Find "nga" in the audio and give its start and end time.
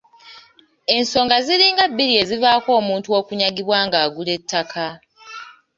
3.85-3.97